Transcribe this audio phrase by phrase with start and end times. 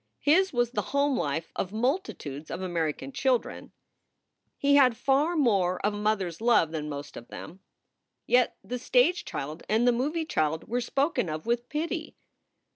[0.17, 3.71] His was the home life of multitudes of American children.
[4.57, 7.27] He ha.d far SOULS FOR SALE 181 more of mother s love than most of
[7.27, 7.59] them.
[8.25, 12.17] Yet the stage child and the movie child were spoken of with pity